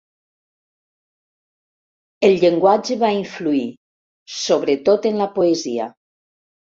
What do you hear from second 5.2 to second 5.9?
la poesia.